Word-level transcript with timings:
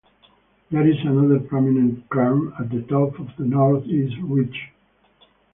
There 0.71 0.87
is 0.89 0.97
another 1.05 1.39
prominent 1.39 2.09
cairn 2.09 2.53
at 2.59 2.71
the 2.71 2.81
top 2.89 3.19
of 3.19 3.27
the 3.37 3.45
north 3.45 3.85
east 3.85 4.15
ridge. 4.23 4.71